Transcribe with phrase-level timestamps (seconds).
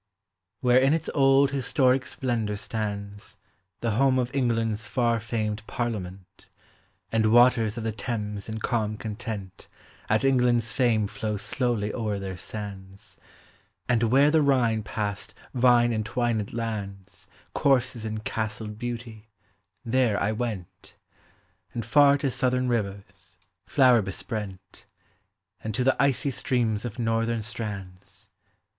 [0.61, 3.37] Where in its old historic splendor stands
[3.81, 6.49] The home of England's far famed Parliament,
[7.11, 9.67] And waters of the Thames in calm content
[10.09, 13.19] At England's fame flow slowly o'er their sands;
[13.87, 19.29] And where the Rhine past vine entwined lands Courses in castled beauty,
[19.85, 20.95] there I went;
[21.75, 23.37] And far to southern rivers,
[23.77, 24.87] (lower besprent;
[25.63, 28.31] And to the icy streams of northern strands.